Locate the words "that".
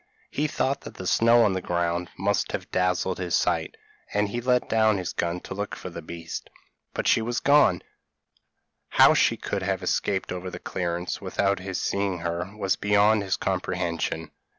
0.81-0.95